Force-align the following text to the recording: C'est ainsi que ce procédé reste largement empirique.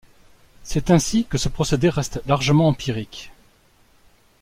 C'est 0.63 0.89
ainsi 0.89 1.25
que 1.25 1.37
ce 1.37 1.47
procédé 1.47 1.87
reste 1.87 2.23
largement 2.25 2.67
empirique. 2.67 3.31